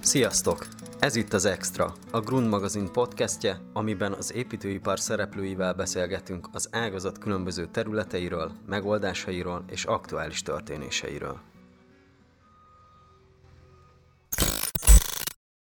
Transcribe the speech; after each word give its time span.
Sziasztok! 0.00 0.66
Ez 0.98 1.16
itt 1.16 1.32
az 1.32 1.44
Extra, 1.44 1.94
a 2.10 2.20
Grund 2.20 2.48
magazin 2.48 2.92
podcastje, 2.92 3.60
amiben 3.72 4.12
az 4.12 4.32
építőipar 4.32 5.00
szereplőivel 5.00 5.74
beszélgetünk 5.74 6.48
az 6.52 6.68
ágazat 6.72 7.18
különböző 7.18 7.66
területeiről, 7.66 8.52
megoldásairól 8.66 9.64
és 9.70 9.84
aktuális 9.84 10.42
történéseiről. 10.42 11.40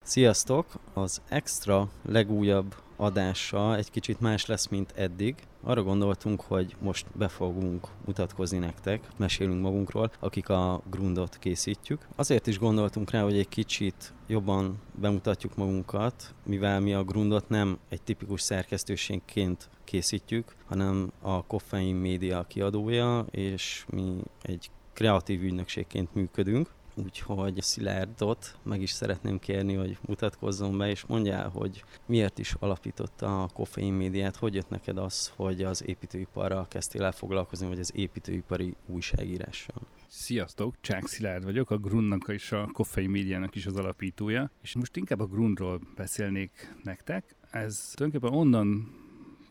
Sziasztok! 0.02 0.66
Az 0.94 1.20
Extra 1.28 1.88
legújabb 2.02 2.74
adása 2.98 3.76
egy 3.76 3.90
kicsit 3.90 4.20
más 4.20 4.46
lesz, 4.46 4.68
mint 4.68 4.92
eddig. 4.96 5.34
Arra 5.62 5.82
gondoltunk, 5.82 6.40
hogy 6.40 6.76
most 6.80 7.06
be 7.16 7.28
fogunk 7.28 7.88
mutatkozni 8.04 8.58
nektek, 8.58 9.08
mesélünk 9.16 9.62
magunkról, 9.62 10.10
akik 10.20 10.48
a 10.48 10.82
grundot 10.90 11.38
készítjük. 11.38 12.06
Azért 12.16 12.46
is 12.46 12.58
gondoltunk 12.58 13.10
rá, 13.10 13.22
hogy 13.22 13.38
egy 13.38 13.48
kicsit 13.48 14.12
jobban 14.26 14.78
bemutatjuk 14.94 15.56
magunkat, 15.56 16.34
mivel 16.44 16.80
mi 16.80 16.94
a 16.94 17.04
grundot 17.04 17.48
nem 17.48 17.78
egy 17.88 18.02
tipikus 18.02 18.40
szerkesztőségként 18.40 19.70
készítjük, 19.84 20.54
hanem 20.66 21.12
a 21.22 21.46
Koffein 21.46 21.96
Média 21.96 22.44
kiadója, 22.48 23.26
és 23.30 23.84
mi 23.88 24.16
egy 24.42 24.70
kreatív 24.92 25.42
ügynökségként 25.42 26.14
működünk. 26.14 26.70
Úgyhogy 27.04 27.62
Szilárdot 27.62 28.58
meg 28.62 28.82
is 28.82 28.90
szeretném 28.90 29.38
kérni, 29.38 29.74
hogy 29.74 29.98
mutatkozzon 30.06 30.78
be, 30.78 30.88
és 30.88 31.04
mondjál, 31.04 31.48
hogy 31.48 31.84
miért 32.06 32.38
is 32.38 32.54
alapította 32.58 33.42
a 33.42 33.48
koffein 33.48 33.92
médiát, 33.92 34.36
hogy 34.36 34.54
jött 34.54 34.68
neked 34.68 34.98
az, 34.98 35.32
hogy 35.36 35.62
az 35.62 35.86
építőiparral 35.86 36.68
kezdtél 36.68 37.02
el 37.02 37.12
foglalkozni, 37.12 37.66
vagy 37.66 37.78
az 37.78 37.92
építőipari 37.94 38.74
újságírással? 38.86 39.76
Sziasztok, 40.06 40.74
Csák 40.80 41.06
Szilárd 41.06 41.44
vagyok, 41.44 41.70
a 41.70 41.76
Grundnak 41.76 42.28
és 42.28 42.52
a 42.52 42.70
Koffein 42.72 43.10
médiának 43.10 43.54
is 43.54 43.66
az 43.66 43.76
alapítója, 43.76 44.50
és 44.62 44.74
most 44.74 44.96
inkább 44.96 45.20
a 45.20 45.26
Grundról 45.26 45.80
beszélnék 45.96 46.74
nektek. 46.82 47.34
Ez 47.50 47.92
tulajdonképpen 47.94 48.38
onnan 48.38 48.94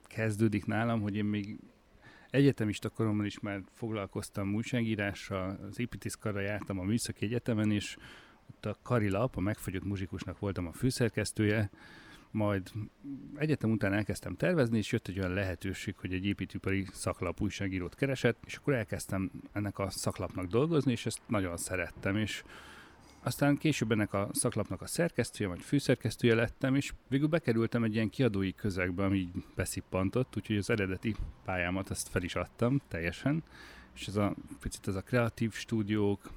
kezdődik 0.03 0.65
nálam, 0.65 1.01
hogy 1.01 1.15
én 1.15 1.25
még 1.25 1.59
egyetemista 2.29 2.89
koromban 2.89 3.25
is 3.25 3.39
már 3.39 3.61
foglalkoztam 3.73 4.55
újságírással, 4.55 5.59
az 5.69 5.79
építészkarra 5.79 6.39
jártam 6.39 6.79
a 6.79 6.83
Műszaki 6.83 7.25
Egyetemen, 7.25 7.71
és 7.71 7.97
ott 8.49 8.65
a 8.65 8.77
Karilap, 8.83 9.37
a 9.37 9.39
megfagyott 9.39 9.83
muzsikusnak 9.83 10.39
voltam 10.39 10.67
a 10.67 10.73
főszerkesztője, 10.73 11.69
majd 12.31 12.71
egyetem 13.35 13.71
után 13.71 13.93
elkezdtem 13.93 14.35
tervezni, 14.35 14.77
és 14.77 14.91
jött 14.91 15.07
egy 15.07 15.19
olyan 15.19 15.33
lehetőség, 15.33 15.95
hogy 15.97 16.13
egy 16.13 16.25
építőipari 16.25 16.85
szaklap 16.91 17.41
újságírót 17.41 17.95
keresett, 17.95 18.37
és 18.45 18.55
akkor 18.55 18.73
elkezdtem 18.73 19.31
ennek 19.51 19.79
a 19.79 19.89
szaklapnak 19.89 20.45
dolgozni, 20.45 20.91
és 20.91 21.05
ezt 21.05 21.21
nagyon 21.27 21.57
szerettem, 21.57 22.17
és 22.17 22.43
aztán 23.27 23.57
később 23.57 23.91
ennek 23.91 24.13
a 24.13 24.29
szaklapnak 24.31 24.81
a 24.81 24.87
szerkesztője, 24.87 25.49
vagy 25.49 25.61
főszerkesztője 25.61 26.35
lettem, 26.35 26.75
és 26.75 26.93
végül 27.07 27.27
bekerültem 27.27 27.83
egy 27.83 27.93
ilyen 27.93 28.09
kiadói 28.09 28.53
közegbe, 28.53 29.03
ami 29.03 29.17
így 29.17 29.43
beszippantott, 29.55 30.37
úgyhogy 30.37 30.57
az 30.57 30.69
eredeti 30.69 31.15
pályámat 31.45 31.89
azt 31.89 32.07
fel 32.07 32.23
is 32.23 32.35
adtam 32.35 32.81
teljesen, 32.87 33.43
és 33.95 34.07
ez 34.07 34.15
a 34.15 34.33
picit 34.59 34.87
ez 34.87 34.95
a 34.95 35.01
kreatív 35.01 35.53
stúdiók, 35.53 36.31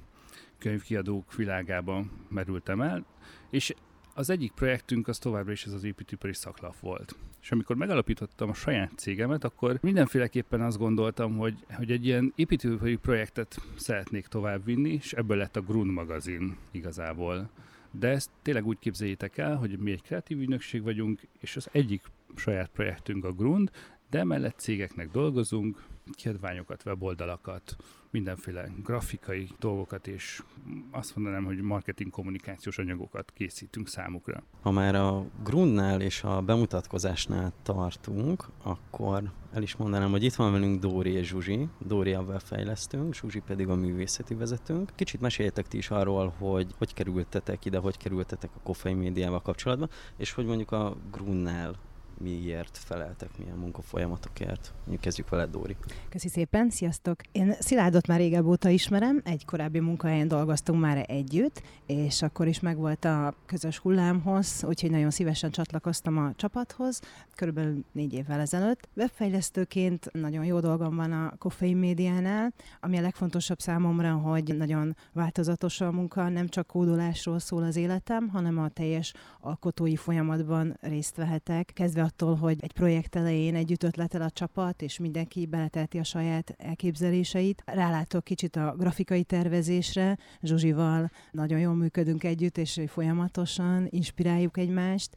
könyvkiadók 0.57 1.35
világában 1.35 2.11
merültem 2.29 2.81
el, 2.81 3.05
és 3.49 3.73
az 4.21 4.29
egyik 4.29 4.51
projektünk 4.51 5.07
az 5.07 5.17
továbbra 5.17 5.51
is 5.51 5.65
ez 5.65 5.73
az 5.73 5.83
építőipari 5.83 6.33
szaklap 6.33 6.79
volt. 6.79 7.15
És 7.41 7.51
amikor 7.51 7.75
megalapítottam 7.75 8.49
a 8.49 8.53
saját 8.53 8.91
cégemet, 8.95 9.43
akkor 9.43 9.77
mindenféleképpen 9.81 10.61
azt 10.61 10.77
gondoltam, 10.77 11.37
hogy, 11.37 11.65
hogy 11.75 11.91
egy 11.91 12.05
ilyen 12.05 12.33
építőipari 12.35 12.95
projektet 12.95 13.61
szeretnék 13.75 14.27
továbbvinni, 14.27 14.89
és 14.89 15.13
ebből 15.13 15.37
lett 15.37 15.55
a 15.55 15.61
Grund 15.61 15.91
magazin 15.91 16.57
igazából. 16.71 17.49
De 17.91 18.07
ezt 18.07 18.29
tényleg 18.41 18.65
úgy 18.65 18.79
képzeljétek 18.79 19.37
el, 19.37 19.55
hogy 19.55 19.77
mi 19.77 19.91
egy 19.91 20.01
kreatív 20.01 20.39
ügynökség 20.39 20.83
vagyunk, 20.83 21.21
és 21.39 21.55
az 21.55 21.69
egyik 21.71 22.01
saját 22.35 22.69
projektünk 22.69 23.25
a 23.25 23.31
Grund, 23.31 23.71
de 24.09 24.19
emellett 24.19 24.59
cégeknek 24.59 25.11
dolgozunk, 25.11 25.83
kiadványokat, 26.11 26.85
weboldalakat, 26.85 27.75
mindenféle 28.09 28.69
grafikai 28.83 29.49
dolgokat, 29.59 30.07
és 30.07 30.43
azt 30.91 31.15
mondanám, 31.15 31.43
hogy 31.43 31.57
marketing 31.57 32.11
kommunikációs 32.11 32.77
anyagokat 32.77 33.31
készítünk 33.33 33.87
számukra. 33.87 34.43
Ha 34.61 34.71
már 34.71 34.95
a 34.95 35.25
Grundnál 35.43 36.01
és 36.01 36.23
a 36.23 36.41
bemutatkozásnál 36.41 37.53
tartunk, 37.63 38.45
akkor 38.63 39.31
el 39.53 39.61
is 39.61 39.75
mondanám, 39.75 40.11
hogy 40.11 40.23
itt 40.23 40.33
van 40.33 40.51
velünk 40.51 40.79
Dóri 40.79 41.11
és 41.11 41.27
Zsuzsi. 41.27 41.67
Dóri 41.79 42.13
a 42.13 42.39
fejlesztőnk, 42.39 43.13
Zsuzsi 43.13 43.39
pedig 43.39 43.67
a 43.67 43.75
művészeti 43.75 44.33
vezetőnk. 44.33 44.91
Kicsit 44.95 45.21
meséljetek 45.21 45.67
ti 45.67 45.77
is 45.77 45.89
arról, 45.89 46.33
hogy 46.37 46.73
hogy 46.77 46.93
kerültetek 46.93 47.65
ide, 47.65 47.77
hogy 47.77 47.97
kerültetek 47.97 48.49
a 48.55 48.59
koffein 48.63 48.97
médiával 48.97 49.41
kapcsolatban, 49.41 49.89
és 50.17 50.31
hogy 50.31 50.45
mondjuk 50.45 50.71
a 50.71 50.97
Grunnál 51.11 51.75
miért 52.21 52.77
feleltek, 52.77 53.29
milyen 53.37 53.57
munkafolyamatokért. 53.57 54.73
Mondjuk 54.77 55.01
kezdjük 55.01 55.29
veled, 55.29 55.49
Dóri. 55.49 55.75
Köszi 56.09 56.29
szépen, 56.29 56.69
sziasztok! 56.69 57.19
Én 57.31 57.55
Szilárdot 57.59 58.07
már 58.07 58.19
régebb 58.19 58.45
óta 58.45 58.69
ismerem, 58.69 59.21
egy 59.23 59.45
korábbi 59.45 59.79
munkahelyen 59.79 60.27
dolgoztunk 60.27 60.81
már 60.81 61.05
együtt, 61.07 61.61
és 61.85 62.21
akkor 62.21 62.47
is 62.47 62.59
megvolt 62.59 63.05
a 63.05 63.33
közös 63.45 63.77
hullámhoz, 63.77 64.63
úgyhogy 64.67 64.91
nagyon 64.91 65.09
szívesen 65.09 65.51
csatlakoztam 65.51 66.17
a 66.17 66.33
csapathoz, 66.35 66.99
körülbelül 67.35 67.83
négy 67.91 68.13
évvel 68.13 68.39
ezelőtt. 68.39 68.89
Webfejlesztőként 68.95 70.11
nagyon 70.11 70.45
jó 70.45 70.59
dolgom 70.59 70.95
van 70.95 71.11
a 71.11 71.33
Koffein 71.37 71.77
médiánál, 71.77 72.53
ami 72.79 72.97
a 72.97 73.01
legfontosabb 73.01 73.59
számomra, 73.59 74.13
hogy 74.13 74.57
nagyon 74.57 74.95
változatos 75.13 75.81
a 75.81 75.91
munka, 75.91 76.29
nem 76.29 76.47
csak 76.47 76.67
kódolásról 76.67 77.39
szól 77.39 77.63
az 77.63 77.75
életem, 77.75 78.29
hanem 78.29 78.59
a 78.59 78.69
teljes 78.69 79.13
alkotói 79.39 79.95
folyamatban 79.95 80.77
részt 80.81 81.15
vehetek, 81.15 81.71
kezdve 81.73 82.01
attól, 82.11 82.35
hogy 82.35 82.57
egy 82.61 82.71
projekt 82.71 83.15
elején 83.15 83.55
együtt 83.55 83.83
ötletel 83.83 84.21
a 84.21 84.29
csapat, 84.29 84.81
és 84.81 84.99
mindenki 84.99 85.45
beletelti 85.45 85.97
a 85.97 86.03
saját 86.03 86.55
elképzeléseit. 86.57 87.63
Rálátok 87.65 88.23
kicsit 88.23 88.55
a 88.55 88.75
grafikai 88.77 89.23
tervezésre, 89.23 90.17
Zsuzsival 90.41 91.11
nagyon 91.31 91.59
jól 91.59 91.75
működünk 91.75 92.23
együtt, 92.23 92.57
és 92.57 92.81
folyamatosan 92.87 93.87
inspiráljuk 93.89 94.57
egymást. 94.57 95.15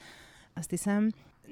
Azt 0.54 0.70
hiszem, 0.70 1.10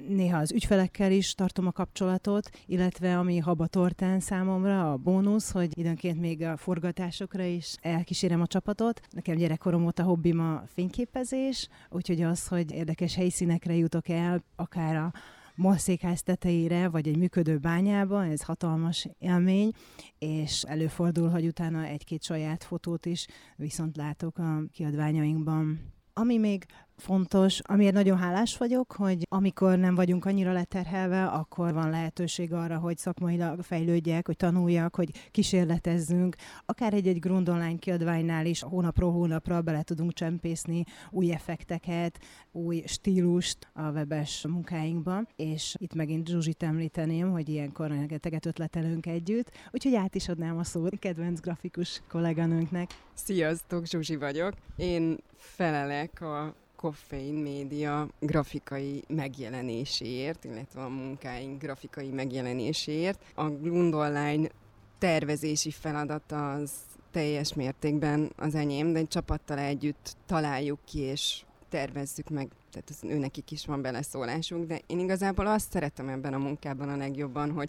néha 0.08 0.38
az 0.38 0.52
ügyfelekkel 0.52 1.12
is 1.12 1.34
tartom 1.34 1.66
a 1.66 1.72
kapcsolatot, 1.72 2.50
illetve 2.66 3.18
ami 3.18 3.38
haba 3.38 3.66
tortán 3.66 4.20
számomra, 4.20 4.92
a 4.92 4.96
bónusz, 4.96 5.50
hogy 5.50 5.78
időnként 5.78 6.20
még 6.20 6.42
a 6.42 6.56
forgatásokra 6.56 7.44
is 7.44 7.76
elkísérem 7.80 8.40
a 8.40 8.46
csapatot. 8.46 9.00
Nekem 9.10 9.36
gyerekkorom 9.36 9.84
óta 9.84 10.02
hobbim 10.02 10.40
a 10.40 10.62
fényképezés, 10.66 11.68
úgyhogy 11.90 12.22
az, 12.22 12.48
hogy 12.48 12.72
érdekes 12.72 13.14
helyszínekre 13.14 13.74
jutok 13.74 14.08
el, 14.08 14.44
akár 14.56 14.96
a 14.96 15.12
morszékház 15.54 16.22
tetejére, 16.22 16.88
vagy 16.88 17.08
egy 17.08 17.16
működő 17.16 17.58
bányába, 17.58 18.26
ez 18.26 18.42
hatalmas 18.42 19.08
élmény, 19.18 19.72
és 20.18 20.62
előfordul, 20.62 21.28
hogy 21.28 21.46
utána 21.46 21.84
egy-két 21.84 22.22
saját 22.22 22.64
fotót 22.64 23.06
is 23.06 23.26
viszont 23.56 23.96
látok 23.96 24.38
a 24.38 24.62
kiadványainkban. 24.72 25.80
Ami 26.12 26.38
még 26.38 26.64
fontos, 26.96 27.60
amiért 27.62 27.94
nagyon 27.94 28.18
hálás 28.18 28.56
vagyok, 28.56 28.92
hogy 28.92 29.26
amikor 29.28 29.78
nem 29.78 29.94
vagyunk 29.94 30.24
annyira 30.24 30.52
leterhelve, 30.52 31.24
akkor 31.24 31.72
van 31.72 31.90
lehetőség 31.90 32.52
arra, 32.52 32.78
hogy 32.78 32.98
szakmailag 32.98 33.62
fejlődjek, 33.62 34.26
hogy 34.26 34.36
tanuljak, 34.36 34.94
hogy 34.94 35.30
kísérletezzünk. 35.30 36.36
Akár 36.66 36.94
egy-egy 36.94 37.18
Grund 37.18 37.48
Online 37.48 37.78
kiadványnál 37.78 38.46
is 38.46 38.62
hónapról 38.62 39.12
hónapra 39.12 39.62
bele 39.62 39.82
tudunk 39.82 40.12
csempészni 40.12 40.84
új 41.10 41.32
effekteket, 41.32 42.18
új 42.52 42.82
stílust 42.86 43.70
a 43.72 43.90
webes 43.90 44.46
munkáinkba, 44.48 45.22
és 45.36 45.74
itt 45.78 45.94
megint 45.94 46.28
Zsuzsit 46.28 46.62
említeném, 46.62 47.30
hogy 47.30 47.48
ilyenkor 47.48 47.88
rengeteget 47.88 48.46
ötletelünk 48.46 49.06
együtt, 49.06 49.50
úgyhogy 49.70 49.94
át 49.94 50.14
is 50.14 50.28
adnám 50.28 50.58
a 50.58 50.64
szót 50.64 50.98
kedvenc 50.98 51.40
grafikus 51.40 52.02
kolléganőnknek. 52.08 52.90
Sziasztok, 53.14 53.86
Zsuzsi 53.86 54.16
vagyok. 54.16 54.54
Én 54.76 55.18
felelek 55.36 56.20
a 56.20 56.54
Koffein 56.82 57.34
Média 57.34 58.08
grafikai 58.18 59.02
megjelenéséért, 59.08 60.44
illetve 60.44 60.82
a 60.82 60.88
munkáink 60.88 61.62
grafikai 61.62 62.08
megjelenéséért. 62.08 63.22
A 63.34 63.48
Glund 63.48 63.94
Online 63.94 64.48
tervezési 64.98 65.70
feladata 65.70 66.52
az 66.52 66.70
teljes 67.10 67.54
mértékben 67.54 68.32
az 68.36 68.54
enyém, 68.54 68.92
de 68.92 68.98
egy 68.98 69.08
csapattal 69.08 69.58
együtt 69.58 70.16
találjuk 70.26 70.78
ki 70.84 70.98
és 70.98 71.42
tervezzük 71.68 72.28
meg, 72.28 72.48
tehát 72.72 72.88
az, 72.88 72.98
ő 73.02 73.18
nekik 73.18 73.50
is 73.50 73.66
van 73.66 73.82
beleszólásunk, 73.82 74.66
de 74.66 74.80
én 74.86 74.98
igazából 74.98 75.46
azt 75.46 75.72
szeretem 75.72 76.08
ebben 76.08 76.34
a 76.34 76.38
munkában 76.38 76.88
a 76.88 76.96
legjobban, 76.96 77.50
hogy 77.50 77.68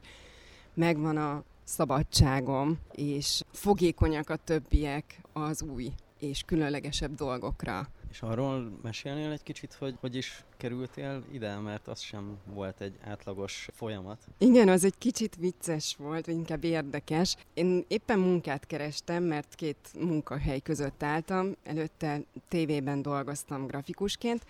megvan 0.73 1.17
a 1.17 1.43
szabadságom, 1.63 2.79
és 2.91 3.43
fogékonyak 3.51 4.29
a 4.29 4.35
többiek 4.35 5.21
az 5.33 5.61
új 5.61 5.91
és 6.19 6.43
különlegesebb 6.45 7.15
dolgokra 7.15 7.87
És 8.13 8.21
arról 8.21 8.79
mesélnél 8.81 9.31
egy 9.31 9.43
kicsit, 9.43 9.73
hogy 9.73 9.95
hogy 9.99 10.15
is 10.15 10.43
kerültél 10.57 11.23
ide, 11.31 11.55
mert 11.55 11.87
az 11.87 11.99
sem 11.99 12.37
volt 12.45 12.81
egy 12.81 12.97
átlagos 13.03 13.69
folyamat. 13.73 14.27
Igen, 14.37 14.69
az 14.69 14.83
egy 14.83 14.97
kicsit 14.97 15.35
vicces 15.35 15.95
volt, 15.95 16.25
vagy 16.25 16.35
inkább 16.35 16.63
érdekes. 16.63 17.35
Én 17.53 17.85
éppen 17.87 18.19
munkát 18.19 18.65
kerestem, 18.65 19.23
mert 19.23 19.55
két 19.55 19.77
munkahely 19.99 20.59
között 20.59 21.03
álltam. 21.03 21.55
Előtte 21.63 22.21
tévében 22.47 23.01
dolgoztam 23.01 23.67
grafikusként, 23.67 24.45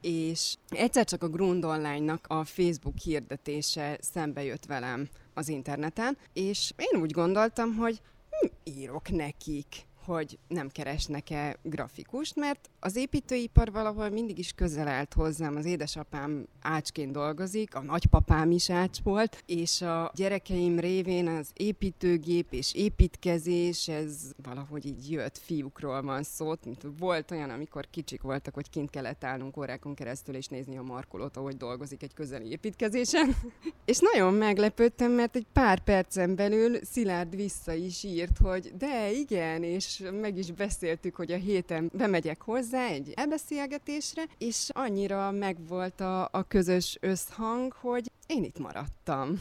és 0.00 0.54
egyszer 0.68 1.04
csak 1.04 1.22
a 1.22 1.28
Grund 1.28 1.64
Online-nak 1.64 2.26
a 2.28 2.44
Facebook 2.44 2.98
hirdetése 2.98 3.98
szembe 4.00 4.44
jött 4.44 4.66
velem 4.66 5.08
az 5.34 5.48
interneten, 5.48 6.16
és 6.32 6.72
én 6.76 7.00
úgy 7.00 7.10
gondoltam, 7.10 7.74
hogy 7.74 8.00
hm, 8.30 8.46
írok 8.64 9.10
nekik 9.10 9.90
hogy 10.04 10.38
nem 10.48 10.68
keresnek-e 10.68 11.56
grafikust, 11.62 12.36
mert 12.36 12.70
az 12.80 12.96
építőipar 12.96 13.72
valahol 13.72 14.08
mindig 14.08 14.38
is 14.38 14.52
közel 14.52 14.88
állt 14.88 15.12
hozzám. 15.12 15.56
Az 15.56 15.64
édesapám 15.64 16.46
ácsként 16.62 17.12
dolgozik, 17.12 17.74
a 17.74 17.82
nagypapám 17.82 18.50
is 18.50 18.70
ács 18.70 18.98
volt, 19.02 19.42
és 19.46 19.82
a 19.82 20.10
gyerekeim 20.14 20.78
révén 20.78 21.28
az 21.28 21.50
építőgép 21.54 22.52
és 22.52 22.74
építkezés, 22.74 23.88
ez 23.88 24.32
valahogy 24.42 24.86
így 24.86 25.10
jött, 25.10 25.38
fiúkról 25.38 26.02
van 26.02 26.22
szó. 26.22 26.52
Volt 26.98 27.30
olyan, 27.30 27.50
amikor 27.50 27.86
kicsik 27.90 28.22
voltak, 28.22 28.54
hogy 28.54 28.70
kint 28.70 28.90
kellett 28.90 29.24
állnunk 29.24 29.56
órákon 29.56 29.94
keresztül 29.94 30.34
és 30.34 30.46
nézni 30.46 30.76
a 30.76 30.82
markolót, 30.82 31.36
ahogy 31.36 31.56
dolgozik 31.56 32.02
egy 32.02 32.14
közeli 32.14 32.50
építkezésen. 32.50 33.36
és 33.84 33.98
nagyon 34.12 34.34
meglepődtem, 34.34 35.12
mert 35.12 35.36
egy 35.36 35.46
pár 35.52 35.80
percen 35.80 36.34
belül 36.34 36.78
Szilárd 36.84 37.36
vissza 37.36 37.72
is 37.72 38.02
írt, 38.04 38.38
hogy 38.38 38.72
de 38.76 39.12
igen, 39.12 39.62
és 39.62 39.91
meg 39.98 40.38
is 40.38 40.50
beszéltük, 40.50 41.16
hogy 41.16 41.32
a 41.32 41.36
héten 41.36 41.90
bemegyek 41.94 42.42
hozzá 42.42 42.86
egy 42.86 43.12
elbeszélgetésre, 43.16 44.22
és 44.38 44.68
annyira 44.72 45.30
megvolt 45.30 46.00
a, 46.00 46.28
a 46.32 46.42
közös 46.48 46.96
összhang, 47.00 47.72
hogy 47.72 48.10
én 48.26 48.44
itt 48.44 48.58
maradtam 48.58 49.40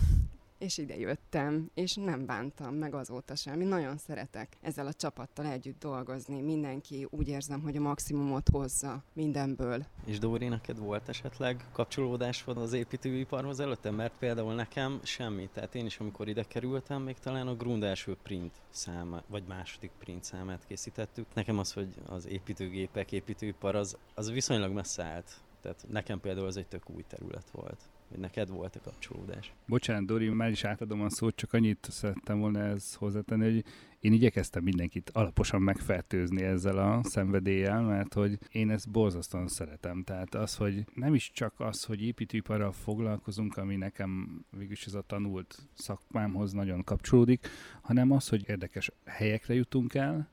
és 0.61 0.77
ide 0.77 0.97
jöttem, 0.97 1.69
és 1.73 1.95
nem 1.95 2.25
bántam 2.25 2.75
meg 2.75 2.93
azóta 2.93 3.35
sem. 3.35 3.61
Én 3.61 3.67
nagyon 3.67 3.97
szeretek 3.97 4.57
ezzel 4.61 4.87
a 4.87 4.93
csapattal 4.93 5.45
együtt 5.45 5.79
dolgozni. 5.79 6.41
Mindenki 6.41 7.07
úgy 7.09 7.27
érzem, 7.27 7.61
hogy 7.61 7.75
a 7.75 7.81
maximumot 7.81 8.49
hozza 8.49 9.03
mindenből. 9.13 9.85
És 10.05 10.19
Dóri, 10.19 10.47
neked 10.47 10.77
volt 10.77 11.09
esetleg 11.09 11.65
kapcsolódás 11.71 12.43
van 12.43 12.57
az 12.57 12.73
építőiparhoz 12.73 13.59
előtte? 13.59 13.91
Mert 13.91 14.17
például 14.17 14.53
nekem 14.53 14.99
semmi. 15.03 15.49
Tehát 15.53 15.75
én 15.75 15.85
is, 15.85 15.99
amikor 15.99 16.27
ide 16.27 16.43
kerültem, 16.43 17.01
még 17.01 17.19
talán 17.19 17.47
a 17.47 17.55
Grund 17.55 17.83
első 17.83 18.17
print 18.23 18.53
száma, 18.69 19.21
vagy 19.27 19.43
második 19.47 19.91
print 19.99 20.23
számát 20.23 20.65
készítettük. 20.67 21.25
Nekem 21.33 21.57
az, 21.57 21.73
hogy 21.73 21.87
az 22.05 22.27
építőgépek, 22.27 23.11
építőipar, 23.11 23.75
az, 23.75 23.97
az 24.13 24.31
viszonylag 24.31 24.71
messze 24.71 25.03
állt. 25.03 25.41
Tehát 25.61 25.85
nekem 25.89 26.19
például 26.19 26.47
ez 26.47 26.55
egy 26.55 26.67
tök 26.67 26.89
új 26.89 27.03
terület 27.07 27.49
volt 27.51 27.89
hogy 28.11 28.19
neked 28.19 28.49
volt 28.49 28.75
a 28.75 28.79
kapcsolódás. 28.79 29.53
Bocsánat, 29.65 30.05
Dori, 30.05 30.29
már 30.29 30.49
is 30.49 30.63
átadom 30.63 31.01
a 31.01 31.09
szót, 31.09 31.35
csak 31.35 31.53
annyit 31.53 31.87
szerettem 31.89 32.39
volna 32.39 32.59
ez 32.59 32.93
hozzátenni, 32.93 33.43
hogy 33.43 33.65
én 33.99 34.13
igyekeztem 34.13 34.63
mindenkit 34.63 35.09
alaposan 35.09 35.61
megfertőzni 35.61 36.43
ezzel 36.43 36.77
a 36.77 37.03
szenvedéllyel, 37.03 37.81
mert 37.81 38.13
hogy 38.13 38.37
én 38.51 38.69
ezt 38.69 38.89
borzasztóan 38.89 39.47
szeretem. 39.47 40.03
Tehát 40.03 40.35
az, 40.35 40.55
hogy 40.55 40.85
nem 40.93 41.13
is 41.13 41.31
csak 41.31 41.53
az, 41.57 41.83
hogy 41.83 42.01
építőiparral 42.01 42.71
foglalkozunk, 42.71 43.57
ami 43.57 43.75
nekem 43.75 44.41
végülis 44.49 44.85
ez 44.85 44.93
a 44.93 45.01
tanult 45.01 45.69
szakmámhoz 45.73 46.51
nagyon 46.51 46.83
kapcsolódik, 46.83 47.47
hanem 47.81 48.11
az, 48.11 48.29
hogy 48.29 48.43
érdekes 48.47 48.91
helyekre 49.05 49.53
jutunk 49.53 49.93
el, 49.93 50.29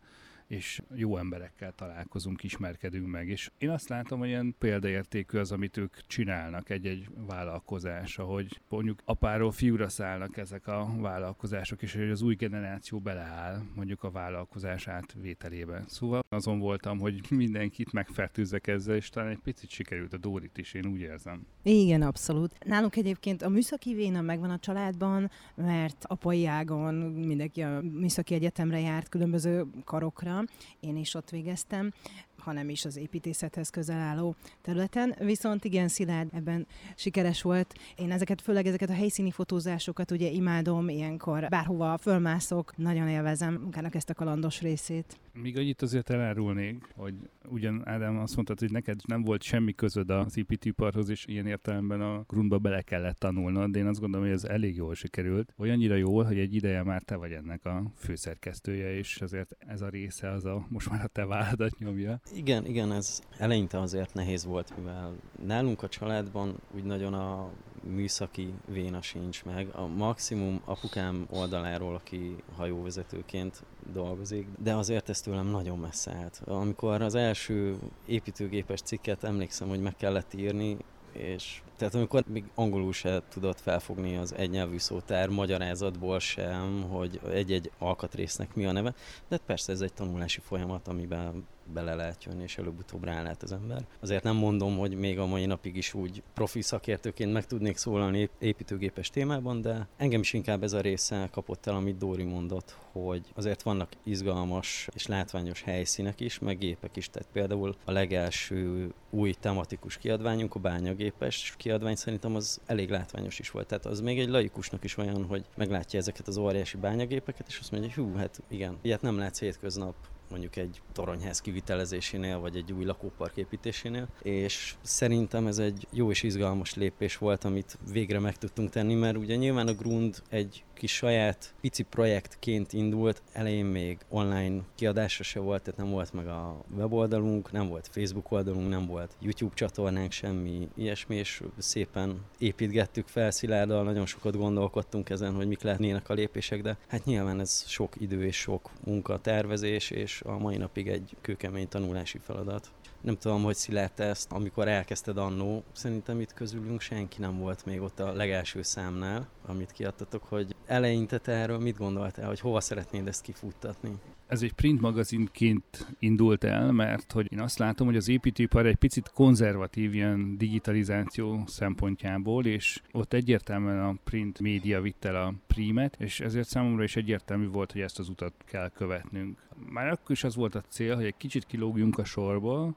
és 0.48 0.82
jó 0.94 1.16
emberekkel 1.16 1.72
találkozunk, 1.72 2.42
ismerkedünk 2.42 3.06
meg. 3.06 3.28
És 3.28 3.50
én 3.58 3.70
azt 3.70 3.88
látom, 3.88 4.18
hogy 4.18 4.28
ilyen 4.28 4.54
példaértékű 4.58 5.38
az, 5.38 5.52
amit 5.52 5.76
ők 5.76 5.96
csinálnak 6.06 6.70
egy-egy 6.70 7.08
vállalkozás, 7.26 8.18
ahogy 8.18 8.60
mondjuk 8.68 9.02
apáról 9.04 9.52
fiúra 9.52 9.88
szállnak 9.88 10.36
ezek 10.36 10.66
a 10.66 10.88
vállalkozások, 10.96 11.82
és 11.82 11.94
hogy 11.94 12.10
az 12.10 12.22
új 12.22 12.34
generáció 12.34 12.98
beleáll 12.98 13.62
mondjuk 13.74 14.02
a 14.02 14.10
vállalkozás 14.10 14.88
átvételébe. 14.88 15.84
Szóval 15.86 16.24
azon 16.28 16.58
voltam, 16.58 16.98
hogy 16.98 17.20
mindenkit 17.30 17.92
megfertőzzek 17.92 18.66
ezzel, 18.66 18.96
és 18.96 19.08
talán 19.08 19.30
egy 19.30 19.40
picit 19.42 19.70
sikerült 19.70 20.12
a 20.12 20.18
Dórit 20.18 20.58
is, 20.58 20.74
én 20.74 20.86
úgy 20.86 21.00
érzem. 21.00 21.46
Igen, 21.62 22.02
abszolút. 22.02 22.64
Nálunk 22.64 22.96
egyébként 22.96 23.42
a 23.42 23.48
műszaki 23.48 23.94
véna 23.94 24.20
megvan 24.20 24.50
a 24.50 24.58
családban, 24.58 25.30
mert 25.54 26.04
apai 26.06 26.46
ágon 26.46 26.94
mindenki 26.94 27.62
a 27.62 27.80
műszaki 27.80 28.34
egyetemre 28.34 28.80
járt 28.80 29.08
különböző 29.08 29.64
karokra, 29.84 30.37
én 30.80 30.96
is 30.96 31.14
ott 31.14 31.30
végeztem, 31.30 31.92
hanem 32.38 32.68
is 32.68 32.84
az 32.84 32.96
építészethez 32.96 33.70
közel 33.70 33.98
álló 33.98 34.34
területen. 34.62 35.14
Viszont 35.18 35.64
igen, 35.64 35.88
Szilárd 35.88 36.28
ebben 36.32 36.66
sikeres 36.96 37.42
volt. 37.42 37.74
Én 37.96 38.10
ezeket, 38.12 38.40
főleg 38.40 38.66
ezeket 38.66 38.90
a 38.90 38.94
helyszíni 38.94 39.30
fotózásokat 39.30 40.10
ugye 40.10 40.30
imádom, 40.30 40.88
ilyenkor 40.88 41.46
bárhova 41.48 41.98
fölmászok, 41.98 42.76
nagyon 42.76 43.08
élvezem 43.08 43.54
munkának 43.54 43.94
ezt 43.94 44.10
a 44.10 44.14
kalandos 44.14 44.60
részét. 44.60 45.18
Míg 45.32 45.58
annyit 45.58 45.82
azért 45.82 46.10
elárulnék, 46.10 46.84
hogy 46.94 47.14
ugyan 47.48 47.82
Ádám 47.84 48.18
azt 48.18 48.34
mondtad, 48.34 48.58
hogy 48.58 48.70
neked 48.70 49.00
nem 49.06 49.22
volt 49.22 49.42
semmi 49.42 49.72
közöd 49.72 50.10
az 50.10 50.38
építőiparhoz, 50.38 51.08
és 51.08 51.26
ilyen 51.26 51.46
értelemben 51.46 52.00
a 52.00 52.24
grundba 52.26 52.58
bele 52.58 52.82
kellett 52.82 53.18
tanulnod, 53.18 53.70
de 53.70 53.78
én 53.78 53.86
azt 53.86 54.00
gondolom, 54.00 54.26
hogy 54.26 54.34
ez 54.34 54.44
elég 54.44 54.76
jól 54.76 54.94
sikerült. 54.94 55.54
Olyannyira 55.56 55.94
jól, 55.94 56.24
hogy 56.24 56.38
egy 56.38 56.54
ideje 56.54 56.82
már 56.82 57.02
te 57.02 57.16
vagy 57.16 57.32
ennek 57.32 57.64
a 57.64 57.92
főszerkesztője, 57.96 58.96
és 58.96 59.20
azért 59.20 59.56
ez 59.58 59.80
a 59.80 59.88
része 59.88 60.30
az 60.30 60.44
a 60.44 60.66
most 60.68 60.90
már 60.90 61.04
a 61.04 61.06
te 61.06 61.24
válladat 61.24 61.78
nyomja. 61.78 62.20
Igen, 62.32 62.66
igen, 62.66 62.92
ez 62.92 63.20
eleinte 63.38 63.80
azért 63.80 64.14
nehéz 64.14 64.44
volt, 64.44 64.76
mivel 64.76 65.12
nálunk 65.46 65.82
a 65.82 65.88
családban 65.88 66.60
úgy 66.74 66.84
nagyon 66.84 67.14
a 67.14 67.48
műszaki 67.82 68.52
véna 68.66 69.02
sincs 69.02 69.44
meg. 69.44 69.68
A 69.72 69.86
maximum 69.86 70.60
apukám 70.64 71.26
oldaláról, 71.30 71.94
aki 71.94 72.36
hajóvezetőként 72.56 73.62
dolgozik, 73.92 74.46
de 74.62 74.74
azért 74.74 75.08
ez 75.08 75.20
tőlem 75.20 75.46
nagyon 75.46 75.78
messze 75.78 76.12
állt. 76.12 76.42
Amikor 76.44 77.02
az 77.02 77.14
első 77.14 77.78
építőgépes 78.06 78.80
cikket 78.80 79.24
emlékszem, 79.24 79.68
hogy 79.68 79.80
meg 79.80 79.96
kellett 79.96 80.34
írni, 80.34 80.76
és 81.12 81.62
tehát 81.76 81.94
amikor 81.94 82.24
még 82.26 82.44
angolul 82.54 82.92
se 82.92 83.22
tudott 83.28 83.60
felfogni 83.60 84.16
az 84.16 84.34
egynyelvű 84.34 84.78
szótár 84.78 85.28
magyarázatból 85.28 86.18
sem, 86.18 86.82
hogy 86.90 87.20
egy-egy 87.30 87.70
alkatrésznek 87.78 88.54
mi 88.54 88.66
a 88.66 88.72
neve, 88.72 88.94
de 89.28 89.38
persze 89.38 89.72
ez 89.72 89.80
egy 89.80 89.92
tanulási 89.92 90.40
folyamat, 90.40 90.88
amiben 90.88 91.46
bele 91.72 91.94
lehet 91.94 92.24
jönni, 92.24 92.42
és 92.42 92.58
előbb-utóbb 92.58 93.04
rá 93.04 93.22
lehet 93.22 93.42
az 93.42 93.52
ember. 93.52 93.86
Azért 94.00 94.22
nem 94.22 94.36
mondom, 94.36 94.78
hogy 94.78 94.94
még 94.94 95.18
a 95.18 95.26
mai 95.26 95.46
napig 95.46 95.76
is 95.76 95.94
úgy 95.94 96.22
profi 96.34 96.62
szakértőként 96.62 97.32
meg 97.32 97.46
tudnék 97.46 97.76
szólalni 97.76 98.30
építőgépes 98.38 99.10
témában, 99.10 99.60
de 99.60 99.88
engem 99.96 100.20
is 100.20 100.32
inkább 100.32 100.62
ez 100.62 100.72
a 100.72 100.80
része 100.80 101.28
kapott 101.30 101.66
el, 101.66 101.74
amit 101.74 101.98
Dóri 101.98 102.24
mondott, 102.24 102.76
hogy 102.92 103.26
azért 103.34 103.62
vannak 103.62 103.92
izgalmas 104.02 104.88
és 104.94 105.06
látványos 105.06 105.62
helyszínek 105.62 106.20
is, 106.20 106.38
meg 106.38 106.58
gépek 106.58 106.96
is. 106.96 107.10
Tehát 107.10 107.28
például 107.32 107.76
a 107.84 107.90
legelső 107.90 108.92
új 109.10 109.32
tematikus 109.32 109.98
kiadványunk, 109.98 110.54
a 110.54 110.58
bányagépes 110.58 111.54
kiadvány 111.56 111.94
szerintem 111.94 112.34
az 112.34 112.60
elég 112.66 112.90
látványos 112.90 113.38
is 113.38 113.50
volt. 113.50 113.66
Tehát 113.66 113.86
az 113.86 114.00
még 114.00 114.18
egy 114.18 114.28
laikusnak 114.28 114.84
is 114.84 114.96
olyan, 114.96 115.24
hogy 115.24 115.44
meglátja 115.56 115.98
ezeket 115.98 116.28
az 116.28 116.36
óriási 116.36 116.76
bányagépeket, 116.76 117.46
és 117.48 117.58
azt 117.58 117.70
mondja, 117.70 117.90
hú, 117.94 118.14
hát 118.14 118.42
igen, 118.48 118.78
ilyet 118.82 119.02
nem 119.02 119.18
látsz 119.18 119.40
hétköznap 119.40 119.94
mondjuk 120.30 120.56
egy 120.56 120.80
toronyház 120.92 121.40
kivitelezésénél, 121.40 122.38
vagy 122.38 122.56
egy 122.56 122.72
új 122.72 122.84
lakópark 122.84 123.36
építésénél, 123.36 124.08
és 124.22 124.74
szerintem 124.82 125.46
ez 125.46 125.58
egy 125.58 125.86
jó 125.92 126.10
és 126.10 126.22
izgalmas 126.22 126.74
lépés 126.74 127.16
volt, 127.16 127.44
amit 127.44 127.78
végre 127.92 128.18
meg 128.18 128.36
tudtunk 128.36 128.70
tenni, 128.70 128.94
mert 128.94 129.16
ugye 129.16 129.36
nyilván 129.36 129.68
a 129.68 129.72
Grund 129.72 130.22
egy 130.28 130.64
kis 130.78 130.94
saját 130.94 131.54
pici 131.60 131.82
projektként 131.82 132.72
indult, 132.72 133.22
elején 133.32 133.64
még 133.64 133.98
online 134.08 134.62
kiadása 134.74 135.22
se 135.22 135.40
volt, 135.40 135.62
tehát 135.62 135.80
nem 135.80 135.90
volt 135.90 136.12
meg 136.12 136.26
a 136.26 136.64
weboldalunk, 136.76 137.52
nem 137.52 137.68
volt 137.68 137.88
Facebook 137.90 138.30
oldalunk, 138.30 138.68
nem 138.68 138.86
volt 138.86 139.16
YouTube 139.20 139.54
csatornánk, 139.54 140.12
semmi 140.12 140.68
ilyesmi, 140.74 141.16
és 141.16 141.42
szépen 141.58 142.24
építgettük 142.38 143.06
fel 143.06 143.30
Szilárdal, 143.30 143.84
nagyon 143.84 144.06
sokat 144.06 144.36
gondolkodtunk 144.36 145.10
ezen, 145.10 145.34
hogy 145.34 145.48
mik 145.48 145.62
lehetnének 145.62 146.08
a 146.08 146.14
lépések, 146.14 146.62
de 146.62 146.76
hát 146.88 147.04
nyilván 147.04 147.40
ez 147.40 147.64
sok 147.66 147.94
idő 148.00 148.24
és 148.24 148.36
sok 148.36 148.70
munka, 148.84 149.18
tervezés, 149.20 149.90
és 149.90 150.22
a 150.24 150.38
mai 150.38 150.56
napig 150.56 150.88
egy 150.88 151.16
kőkemény 151.20 151.68
tanulási 151.68 152.18
feladat. 152.18 152.70
Nem 153.00 153.16
tudom, 153.16 153.42
hogy 153.42 153.54
Szilárd 153.54 154.00
ezt, 154.00 154.32
amikor 154.32 154.68
elkezdted 154.68 155.18
annó, 155.18 155.64
szerintem 155.72 156.20
itt 156.20 156.34
közülünk 156.34 156.80
senki 156.80 157.20
nem 157.20 157.38
volt 157.38 157.64
még 157.64 157.80
ott 157.80 158.00
a 158.00 158.12
legelső 158.12 158.62
számnál, 158.62 159.28
amit 159.46 159.72
kiadtatok, 159.72 160.22
hogy 160.22 160.54
eleinte 160.66 161.18
te 161.18 161.32
erről 161.32 161.58
mit 161.58 161.76
gondoltál, 161.76 162.26
hogy 162.26 162.40
hova 162.40 162.60
szeretnéd 162.60 163.08
ezt 163.08 163.22
kifuttatni? 163.22 163.92
Ez 164.26 164.42
egy 164.42 164.52
print 164.52 164.80
magazinként 164.80 165.86
indult 165.98 166.44
el, 166.44 166.72
mert 166.72 167.12
hogy 167.12 167.32
én 167.32 167.40
azt 167.40 167.58
látom, 167.58 167.86
hogy 167.86 167.96
az 167.96 168.08
építőipar 168.08 168.66
egy 168.66 168.76
picit 168.76 169.10
konzervatív 169.10 169.94
ilyen 169.94 170.38
digitalizáció 170.38 171.42
szempontjából, 171.46 172.46
és 172.46 172.82
ott 172.92 173.12
egyértelműen 173.12 173.84
a 173.84 173.94
print 174.04 174.40
média 174.40 174.80
vitt 174.80 175.04
el 175.04 175.16
a 175.16 175.34
primet, 175.46 175.96
és 175.98 176.20
ezért 176.20 176.48
számomra 176.48 176.82
is 176.82 176.96
egyértelmű 176.96 177.48
volt, 177.48 177.72
hogy 177.72 177.80
ezt 177.80 177.98
az 177.98 178.08
utat 178.08 178.32
kell 178.44 178.68
követnünk. 178.68 179.46
Már 179.70 179.88
akkor 179.88 180.10
is 180.10 180.24
az 180.24 180.34
volt 180.34 180.54
a 180.54 180.62
cél, 180.68 180.94
hogy 180.94 181.04
egy 181.04 181.16
kicsit 181.16 181.46
kilógjunk 181.46 181.98
a 181.98 182.04
sorból, 182.04 182.76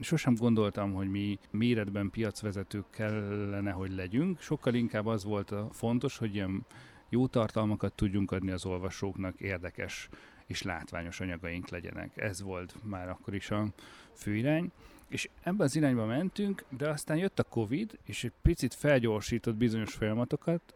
sosem 0.00 0.34
gondoltam, 0.34 0.92
hogy 0.92 1.10
mi 1.10 1.38
méretben 1.50 2.10
piacvezetők 2.10 2.84
kellene, 2.90 3.70
hogy 3.70 3.94
legyünk. 3.94 4.40
Sokkal 4.40 4.74
inkább 4.74 5.06
az 5.06 5.24
volt 5.24 5.50
a 5.50 5.68
fontos, 5.72 6.18
hogy 6.18 6.34
ilyen 6.34 6.64
jó 7.08 7.26
tartalmakat 7.26 7.92
tudjunk 7.92 8.30
adni 8.30 8.50
az 8.50 8.66
olvasóknak, 8.66 9.40
érdekes 9.40 10.08
és 10.46 10.62
látványos 10.62 11.20
anyagaink 11.20 11.68
legyenek. 11.68 12.16
Ez 12.16 12.42
volt 12.42 12.74
már 12.84 13.08
akkor 13.08 13.34
is 13.34 13.50
a 13.50 13.66
fő 14.12 14.36
irány. 14.36 14.70
És 15.08 15.28
ebben 15.42 15.66
az 15.66 15.76
irányba 15.76 16.06
mentünk, 16.06 16.64
de 16.68 16.88
aztán 16.88 17.16
jött 17.16 17.38
a 17.38 17.44
Covid, 17.44 17.98
és 18.04 18.24
egy 18.24 18.32
picit 18.42 18.74
felgyorsított 18.74 19.56
bizonyos 19.56 19.94
folyamatokat. 19.94 20.74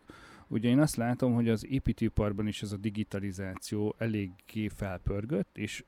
Ugye 0.49 0.69
én 0.69 0.81
azt 0.81 0.97
látom, 0.97 1.35
hogy 1.35 1.49
az 1.49 1.67
építőiparban 1.67 2.47
is 2.47 2.63
ez 2.63 2.73
a 2.73 2.77
digitalizáció 2.77 3.95
eléggé 3.99 4.69
felpörgött, 4.69 5.59
és 5.59 5.85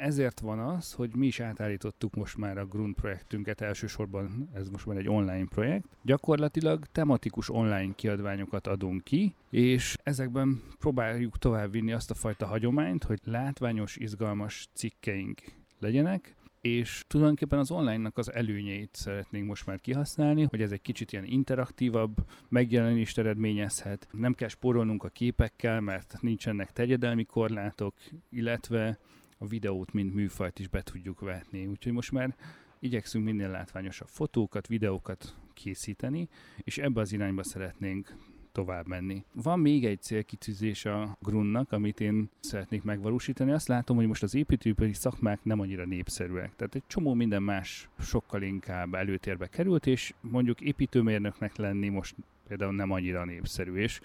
ezért 0.00 0.40
van 0.40 0.58
az, 0.58 0.92
hogy 0.92 1.16
mi 1.16 1.26
is 1.26 1.40
átállítottuk 1.40 2.14
most 2.14 2.36
már 2.36 2.58
a 2.58 2.66
Grund 2.66 2.94
projektünket, 2.94 3.60
elsősorban 3.60 4.48
ez 4.54 4.68
most 4.68 4.86
már 4.86 4.96
egy 4.96 5.08
online 5.08 5.46
projekt. 5.46 5.86
Gyakorlatilag 6.02 6.86
tematikus 6.92 7.50
online 7.50 7.92
kiadványokat 7.94 8.66
adunk 8.66 9.04
ki, 9.04 9.34
és 9.50 9.96
ezekben 10.02 10.62
próbáljuk 10.78 11.38
továbbvinni 11.38 11.92
azt 11.92 12.10
a 12.10 12.14
fajta 12.14 12.46
hagyományt, 12.46 13.04
hogy 13.04 13.20
látványos, 13.24 13.96
izgalmas 13.96 14.68
cikkeink 14.74 15.40
legyenek, 15.78 16.34
és 16.60 17.04
tulajdonképpen 17.06 17.58
az 17.58 17.70
online-nak 17.70 18.18
az 18.18 18.32
előnyeit 18.32 18.90
szeretnénk 18.92 19.46
most 19.46 19.66
már 19.66 19.80
kihasználni, 19.80 20.46
hogy 20.50 20.62
ez 20.62 20.72
egy 20.72 20.82
kicsit 20.82 21.12
ilyen 21.12 21.24
interaktívabb 21.24 22.16
megjelenést 22.48 23.18
eredményezhet. 23.18 24.08
Nem 24.12 24.34
kell 24.34 24.48
spórolnunk 24.48 25.04
a 25.04 25.08
képekkel, 25.08 25.80
mert 25.80 26.16
nincsenek 26.20 26.72
tegyedelmi 26.72 27.24
korlátok, 27.24 27.94
illetve 28.30 28.98
a 29.42 29.46
videót, 29.46 29.92
mint 29.92 30.14
műfajt 30.14 30.58
is 30.58 30.68
be 30.68 30.82
tudjuk 30.82 31.20
vetni. 31.20 31.66
Úgyhogy 31.66 31.92
most 31.92 32.12
már 32.12 32.36
igyekszünk 32.78 33.24
minél 33.24 33.50
látványosabb 33.50 34.08
fotókat, 34.08 34.66
videókat 34.66 35.36
készíteni, 35.54 36.28
és 36.58 36.78
ebbe 36.78 37.00
az 37.00 37.12
irányba 37.12 37.42
szeretnénk 37.42 38.14
tovább 38.52 38.86
menni. 38.86 39.24
Van 39.32 39.58
még 39.58 39.84
egy 39.84 40.02
célkitűzés 40.02 40.84
a 40.84 41.16
Grunnak, 41.20 41.72
amit 41.72 42.00
én 42.00 42.30
szeretnék 42.40 42.82
megvalósítani. 42.82 43.50
Azt 43.50 43.68
látom, 43.68 43.96
hogy 43.96 44.06
most 44.06 44.22
az 44.22 44.34
építőipari 44.34 44.92
szakmák 44.92 45.44
nem 45.44 45.60
annyira 45.60 45.86
népszerűek. 45.86 46.56
Tehát 46.56 46.74
egy 46.74 46.86
csomó 46.86 47.14
minden 47.14 47.42
más 47.42 47.88
sokkal 47.98 48.42
inkább 48.42 48.94
előtérbe 48.94 49.46
került, 49.46 49.86
és 49.86 50.14
mondjuk 50.20 50.60
építőmérnöknek 50.60 51.56
lenni 51.56 51.88
most 51.88 52.14
például 52.48 52.74
nem 52.74 52.90
annyira 52.90 53.24
népszerű. 53.24 53.74
És 53.74 54.00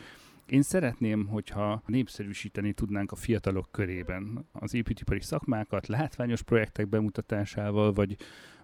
én 0.45 0.61
szeretném, 0.61 1.27
hogyha 1.27 1.81
népszerűsíteni 1.85 2.73
tudnánk 2.73 3.11
a 3.11 3.15
fiatalok 3.15 3.67
körében 3.71 4.45
az 4.51 4.73
építőipari 4.73 5.21
szakmákat 5.21 5.87
látványos 5.87 6.41
projektek 6.41 6.89
bemutatásával, 6.89 7.93
vagy 7.93 8.17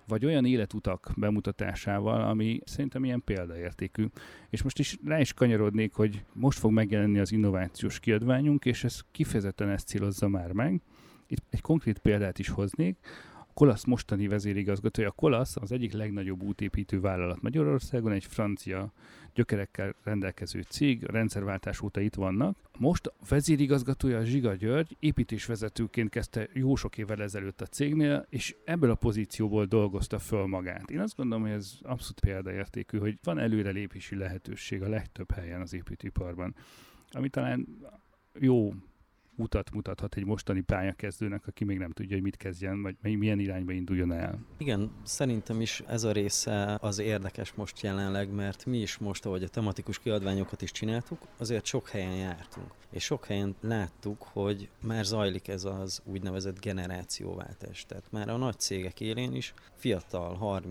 vagy 0.07 0.25
olyan 0.25 0.45
életutak 0.45 1.11
bemutatásával, 1.15 2.21
ami 2.21 2.59
szerintem 2.65 3.03
ilyen 3.03 3.23
példaértékű. 3.23 4.05
És 4.49 4.61
most 4.61 4.79
is 4.79 4.97
rá 5.05 5.19
is 5.19 5.33
kanyarodnék, 5.33 5.93
hogy 5.93 6.25
most 6.33 6.59
fog 6.59 6.71
megjelenni 6.71 7.19
az 7.19 7.31
innovációs 7.31 7.99
kiadványunk, 7.99 8.65
és 8.65 8.83
ez 8.83 8.99
kifejezetten 9.11 9.69
ezt 9.69 9.87
célozza 9.87 10.27
már 10.27 10.51
meg. 10.51 10.81
Itt 11.27 11.43
egy 11.49 11.61
konkrét 11.61 11.99
példát 11.99 12.39
is 12.39 12.49
hoznék. 12.49 12.97
Kolasz 13.53 13.83
mostani 13.83 14.27
vezérigazgatója. 14.27 15.07
A 15.07 15.11
Kolasz 15.11 15.55
az 15.55 15.71
egyik 15.71 15.93
legnagyobb 15.93 16.43
útépítő 16.43 16.99
vállalat 16.99 17.41
Magyarországon, 17.41 18.11
egy 18.11 18.25
francia 18.25 18.93
gyökerekkel 19.33 19.95
rendelkező 20.03 20.61
cég, 20.61 21.07
a 21.07 21.11
rendszerváltás 21.11 21.81
óta 21.81 21.99
itt 21.99 22.15
vannak. 22.15 22.57
Most 22.77 23.05
a 23.05 23.13
vezérigazgatója 23.29 24.23
Zsiga 24.23 24.53
György 24.53 24.97
építésvezetőként 24.99 26.09
kezdte 26.09 26.47
jó 26.53 26.75
sok 26.75 26.97
évvel 26.97 27.21
ezelőtt 27.21 27.61
a 27.61 27.65
cégnél, 27.65 28.25
és 28.29 28.55
ebből 28.65 28.89
a 28.89 28.95
pozícióból 28.95 29.65
dolgozta 29.65 30.19
föl 30.19 30.45
magát. 30.45 30.89
Én 30.89 30.99
azt 30.99 31.15
gondolom, 31.15 31.43
hogy 31.43 31.53
ez 31.53 31.77
abszolút 31.81 32.19
példaértékű, 32.19 32.97
hogy 32.97 33.17
van 33.23 33.39
előrelépési 33.39 34.15
lehetőség 34.15 34.81
a 34.81 34.89
legtöbb 34.89 35.31
helyen 35.31 35.61
az 35.61 35.73
építőiparban, 35.73 36.55
ami 37.11 37.29
talán 37.29 37.67
jó 38.39 38.73
utat 39.41 39.71
mutathat 39.71 40.15
egy 40.15 40.25
mostani 40.25 40.61
pályakezdőnek, 40.61 41.47
aki 41.47 41.63
még 41.63 41.77
nem 41.77 41.91
tudja, 41.91 42.13
hogy 42.13 42.23
mit 42.23 42.37
kezdjen, 42.37 42.81
vagy 42.81 43.17
milyen 43.17 43.39
irányba 43.39 43.71
induljon 43.71 44.11
el. 44.11 44.39
Igen, 44.57 44.91
szerintem 45.03 45.61
is 45.61 45.83
ez 45.87 46.03
a 46.03 46.11
része 46.11 46.77
az 46.81 46.99
érdekes 46.99 47.53
most 47.53 47.81
jelenleg, 47.81 48.33
mert 48.33 48.65
mi 48.65 48.77
is 48.77 48.97
most, 48.97 49.25
ahogy 49.25 49.43
a 49.43 49.47
tematikus 49.47 49.99
kiadványokat 49.99 50.61
is 50.61 50.71
csináltuk, 50.71 51.19
azért 51.37 51.65
sok 51.65 51.89
helyen 51.89 52.15
jártunk. 52.15 52.71
És 52.91 53.03
sok 53.03 53.25
helyen 53.25 53.55
láttuk, 53.61 54.21
hogy 54.21 54.69
már 54.81 55.05
zajlik 55.05 55.47
ez 55.47 55.63
az 55.63 56.01
úgynevezett 56.05 56.61
generációváltás. 56.61 57.85
Tehát 57.85 58.11
már 58.11 58.29
a 58.29 58.37
nagy 58.37 58.59
cégek 58.59 58.99
élén 58.99 59.35
is 59.35 59.53
fiatal, 59.73 60.61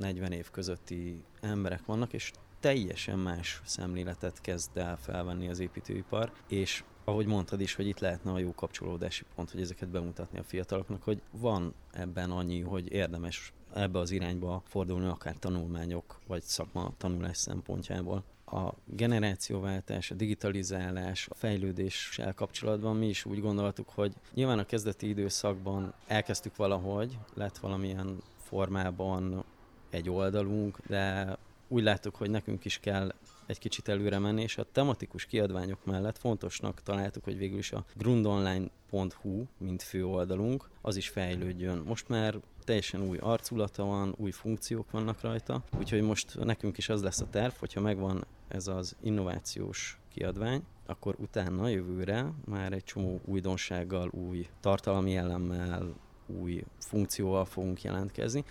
30-40 0.00 0.30
év 0.30 0.50
közötti 0.50 1.22
emberek 1.40 1.84
vannak, 1.84 2.12
és 2.12 2.32
teljesen 2.64 3.18
más 3.18 3.60
szemléletet 3.64 4.40
kezd 4.40 4.76
el 4.76 4.96
felvenni 4.96 5.48
az 5.48 5.60
építőipar, 5.60 6.32
és 6.48 6.84
ahogy 7.04 7.26
mondtad 7.26 7.60
is, 7.60 7.74
hogy 7.74 7.86
itt 7.86 7.98
lehetne 7.98 8.32
a 8.32 8.38
jó 8.38 8.54
kapcsolódási 8.54 9.24
pont, 9.34 9.50
hogy 9.50 9.60
ezeket 9.60 9.88
bemutatni 9.88 10.38
a 10.38 10.42
fiataloknak, 10.42 11.02
hogy 11.02 11.22
van 11.30 11.74
ebben 11.92 12.30
annyi, 12.30 12.60
hogy 12.60 12.92
érdemes 12.92 13.52
ebbe 13.74 13.98
az 13.98 14.10
irányba 14.10 14.62
fordulni, 14.66 15.06
akár 15.06 15.36
tanulmányok 15.38 16.20
vagy 16.26 16.42
szakma 16.42 16.92
tanulás 16.96 17.36
szempontjából. 17.36 18.24
A 18.46 18.72
generációváltás, 18.84 20.10
a 20.10 20.14
digitalizálás, 20.14 21.28
a 21.28 21.34
fejlődéssel 21.34 22.34
kapcsolatban 22.34 22.96
mi 22.96 23.08
is 23.08 23.24
úgy 23.24 23.40
gondoltuk, 23.40 23.88
hogy 23.88 24.14
nyilván 24.34 24.58
a 24.58 24.66
kezdeti 24.66 25.08
időszakban 25.08 25.94
elkezdtük 26.06 26.56
valahogy, 26.56 27.18
lett 27.34 27.58
valamilyen 27.58 28.22
formában 28.36 29.44
egy 29.90 30.10
oldalunk, 30.10 30.78
de 30.86 31.36
úgy 31.74 31.82
láttuk, 31.82 32.14
hogy 32.14 32.30
nekünk 32.30 32.64
is 32.64 32.78
kell 32.78 33.14
egy 33.46 33.58
kicsit 33.58 33.88
előre 33.88 34.18
menni, 34.18 34.42
és 34.42 34.58
a 34.58 34.66
tematikus 34.72 35.24
kiadványok 35.26 35.84
mellett 35.84 36.18
fontosnak 36.18 36.82
találtuk, 36.82 37.24
hogy 37.24 37.38
végül 37.38 37.58
is 37.58 37.72
a 37.72 37.84
grundonline.hu, 37.96 39.44
mint 39.58 39.82
fő 39.82 40.06
oldalunk, 40.06 40.68
az 40.80 40.96
is 40.96 41.08
fejlődjön. 41.08 41.78
Most 41.78 42.08
már 42.08 42.34
teljesen 42.64 43.02
új 43.02 43.18
arculata 43.18 43.84
van, 43.84 44.14
új 44.16 44.30
funkciók 44.30 44.90
vannak 44.90 45.20
rajta, 45.20 45.62
úgyhogy 45.78 46.02
most 46.02 46.44
nekünk 46.44 46.78
is 46.78 46.88
az 46.88 47.02
lesz 47.02 47.20
a 47.20 47.30
terv, 47.30 47.52
hogyha 47.58 47.80
megvan 47.80 48.24
ez 48.48 48.66
az 48.66 48.96
innovációs 49.00 49.98
kiadvány, 50.12 50.62
akkor 50.86 51.14
utána 51.18 51.68
jövőre 51.68 52.32
már 52.44 52.72
egy 52.72 52.84
csomó 52.84 53.20
újdonsággal, 53.24 54.08
új 54.08 54.46
tartalmi 54.60 55.10
jelemmel, 55.10 55.94
új 56.26 56.64
funkcióval 56.78 57.44
fogunk 57.44 57.82
jelentkezni, 57.82 58.44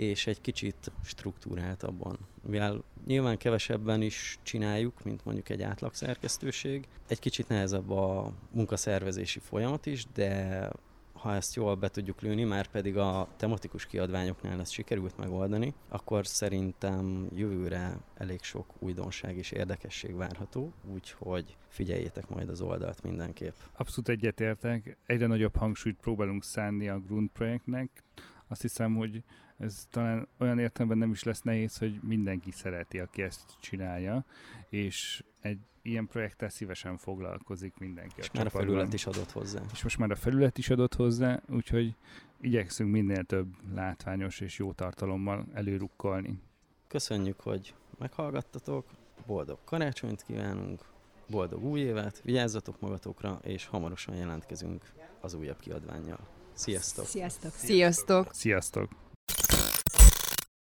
és 0.00 0.26
egy 0.26 0.40
kicsit 0.40 0.92
struktúráltabban. 1.04 2.18
Mivel 2.42 2.82
nyilván 3.06 3.36
kevesebben 3.36 4.02
is 4.02 4.38
csináljuk, 4.42 5.04
mint 5.04 5.24
mondjuk 5.24 5.48
egy 5.48 5.62
átlag 5.62 5.94
szerkesztőség, 5.94 6.88
egy 7.08 7.18
kicsit 7.18 7.48
nehezebb 7.48 7.90
a 7.90 8.32
munkaszervezési 8.50 9.38
folyamat 9.38 9.86
is, 9.86 10.04
de 10.14 10.70
ha 11.12 11.34
ezt 11.34 11.54
jól 11.54 11.74
be 11.74 11.88
tudjuk 11.88 12.20
lőni, 12.20 12.44
már 12.44 12.66
pedig 12.66 12.96
a 12.96 13.28
tematikus 13.36 13.86
kiadványoknál 13.86 14.60
ezt 14.60 14.72
sikerült 14.72 15.16
megoldani, 15.16 15.74
akkor 15.88 16.26
szerintem 16.26 17.28
jövőre 17.34 17.96
elég 18.14 18.42
sok 18.42 18.66
újdonság 18.78 19.36
és 19.36 19.50
érdekesség 19.50 20.14
várható, 20.14 20.72
úgyhogy 20.92 21.56
figyeljétek 21.68 22.28
majd 22.28 22.48
az 22.48 22.60
oldalt 22.60 23.02
mindenképp. 23.02 23.54
Abszolút 23.76 24.08
egyetértek, 24.08 24.96
egyre 25.06 25.26
nagyobb 25.26 25.56
hangsúlyt 25.56 25.96
próbálunk 26.00 26.44
szánni 26.44 26.88
a 26.88 27.00
Grund 27.00 27.28
projektnek, 27.28 28.02
azt 28.50 28.62
hiszem, 28.62 28.94
hogy 28.94 29.22
ez 29.60 29.86
talán 29.90 30.28
olyan 30.38 30.58
értelemben 30.58 30.98
nem 30.98 31.10
is 31.10 31.22
lesz 31.22 31.42
nehéz, 31.42 31.78
hogy 31.78 32.00
mindenki 32.02 32.50
szereti, 32.50 32.98
aki 32.98 33.22
ezt 33.22 33.56
csinálja, 33.60 34.24
és 34.68 35.24
egy 35.40 35.58
ilyen 35.82 36.06
projekttel 36.06 36.48
szívesen 36.48 36.96
foglalkozik 36.96 37.76
mindenki. 37.78 38.14
És 38.16 38.26
a 38.26 38.30
már 38.34 38.44
csapatban. 38.44 38.68
a 38.68 38.72
felület 38.72 38.92
is 38.92 39.06
adott 39.06 39.30
hozzá. 39.30 39.60
És 39.72 39.82
most 39.82 39.98
már 39.98 40.10
a 40.10 40.16
felület 40.16 40.58
is 40.58 40.70
adott 40.70 40.94
hozzá, 40.94 41.40
úgyhogy 41.48 41.94
igyekszünk 42.40 42.90
minél 42.90 43.24
több 43.24 43.54
látványos 43.74 44.40
és 44.40 44.58
jó 44.58 44.72
tartalommal 44.72 45.46
előrukkolni. 45.54 46.38
Köszönjük, 46.88 47.40
hogy 47.40 47.74
meghallgattatok, 47.98 48.86
boldog 49.26 49.58
karácsonyt 49.64 50.22
kívánunk, 50.22 50.84
boldog 51.28 51.64
új 51.64 51.80
évet, 51.80 52.20
vigyázzatok 52.24 52.80
magatokra, 52.80 53.38
és 53.42 53.66
hamarosan 53.66 54.14
jelentkezünk 54.14 54.92
az 55.20 55.34
újabb 55.34 55.58
kiadványjal. 55.58 56.28
Sziasztok! 56.52 57.04
Sziasztok! 57.04 57.52
Sziasztok! 57.52 58.32
Sziasztok! 58.32 59.09